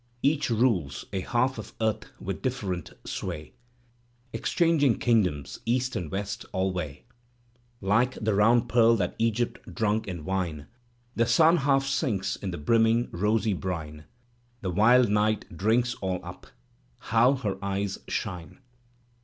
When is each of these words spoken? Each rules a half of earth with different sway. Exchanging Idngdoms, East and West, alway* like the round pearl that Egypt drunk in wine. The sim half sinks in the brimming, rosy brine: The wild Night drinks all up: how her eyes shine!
Each 0.23 0.49
rules 0.49 1.05
a 1.13 1.19
half 1.21 1.59
of 1.59 1.73
earth 1.79 2.05
with 2.19 2.41
different 2.41 2.89
sway. 3.05 3.53
Exchanging 4.33 4.97
Idngdoms, 4.97 5.59
East 5.63 5.95
and 5.95 6.09
West, 6.09 6.43
alway* 6.55 7.03
like 7.81 8.13
the 8.15 8.33
round 8.33 8.67
pearl 8.67 8.95
that 8.95 9.13
Egypt 9.19 9.59
drunk 9.75 10.07
in 10.07 10.25
wine. 10.25 10.65
The 11.15 11.27
sim 11.27 11.57
half 11.57 11.85
sinks 11.85 12.35
in 12.35 12.49
the 12.49 12.57
brimming, 12.57 13.09
rosy 13.11 13.53
brine: 13.53 14.05
The 14.61 14.71
wild 14.71 15.09
Night 15.11 15.45
drinks 15.55 15.93
all 16.01 16.19
up: 16.25 16.47
how 16.97 17.35
her 17.35 17.63
eyes 17.63 17.99
shine! 18.07 18.57